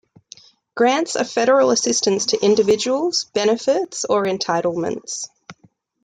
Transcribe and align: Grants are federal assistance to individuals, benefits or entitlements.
Grants 0.73 1.15
are 1.15 1.23
federal 1.23 1.69
assistance 1.69 2.25
to 2.25 2.41
individuals, 2.43 3.25
benefits 3.35 4.03
or 4.03 4.23
entitlements. 4.23 5.29